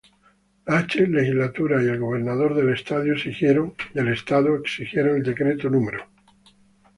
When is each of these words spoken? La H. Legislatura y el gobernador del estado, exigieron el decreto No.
La 0.65 0.79
H. 0.79 1.05
Legislatura 1.07 1.83
y 1.83 1.85
el 1.85 1.99
gobernador 1.99 2.55
del 2.55 2.73
estado, 2.73 3.03
exigieron 3.11 3.75
el 3.93 5.21
decreto 5.23 5.69
No. 5.69 5.81